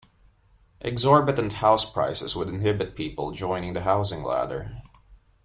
[0.83, 4.81] Exorbitant house prices would inhibit people joining the housing ladder.